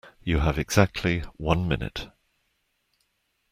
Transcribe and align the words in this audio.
You 0.23 0.39
have 0.39 0.57
exactly 0.57 1.19
one 1.37 1.67
minute. 1.67 2.07